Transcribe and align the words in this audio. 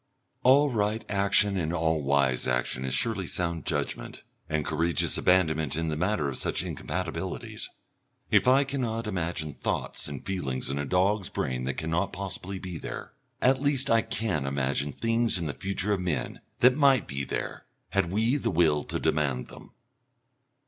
All 0.41 0.71
right 0.71 1.05
action 1.07 1.59
and 1.59 1.71
all 1.71 2.01
wise 2.01 2.47
action 2.47 2.85
is 2.85 2.95
surely 2.95 3.27
sound 3.27 3.67
judgment 3.67 4.23
and 4.49 4.65
courageous 4.65 5.15
abandonment 5.15 5.75
in 5.75 5.89
the 5.89 5.95
matter 5.95 6.27
of 6.27 6.37
such 6.39 6.63
incompatibilities. 6.63 7.69
If 8.31 8.47
I 8.47 8.63
cannot 8.63 9.05
imagine 9.05 9.53
thoughts 9.53 10.07
and 10.07 10.25
feelings 10.25 10.71
in 10.71 10.79
a 10.79 10.87
dog's 10.87 11.29
brain 11.29 11.65
that 11.65 11.75
cannot 11.75 12.13
possibly 12.13 12.57
be 12.57 12.79
there, 12.79 13.13
at 13.43 13.61
least 13.61 13.91
I 13.91 14.01
can 14.01 14.47
imagine 14.47 14.91
things 14.91 15.37
in 15.37 15.45
the 15.45 15.53
future 15.53 15.93
of 15.93 15.99
men 15.99 16.41
that 16.61 16.75
might 16.75 17.07
be 17.07 17.23
there 17.23 17.67
had 17.89 18.11
we 18.11 18.37
the 18.37 18.49
will 18.49 18.81
to 18.85 18.99
demand 18.99 19.49
them.... 19.49 19.69